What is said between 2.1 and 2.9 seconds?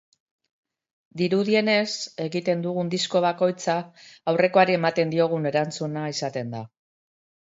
egiten dugun